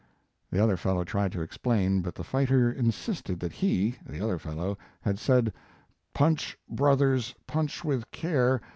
"The 0.51 0.57
other 0.59 0.77
fellow 0.77 1.03
tried 1.03 1.31
to 1.33 1.43
explain, 1.43 2.01
but 2.01 2.15
the 2.15 2.23
fighter 2.23 2.71
insisted 2.71 3.39
that 3.41 3.51
he 3.51 3.97
(the 4.03 4.19
other 4.19 4.39
fellow) 4.39 4.75
had 5.01 5.19
said" 5.19 5.53
Punch, 6.15 6.57
brothers! 6.67 7.35
punch 7.45 7.83
with 7.85 8.09
care! 8.09 8.61